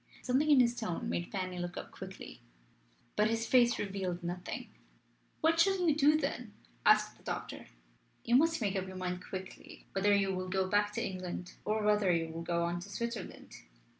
[0.23, 2.41] Something in his tone made Fanny look up quickly.
[3.15, 4.71] But his face revealed nothing.
[5.41, 6.53] "What shall you do then?"
[6.87, 7.67] asked the doctor.
[8.25, 11.83] "You must make up your mind quickly whether you will go back to England or
[11.83, 13.57] whether you will go on to Switzerland.